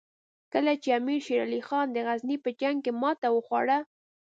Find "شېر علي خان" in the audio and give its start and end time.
1.25-1.87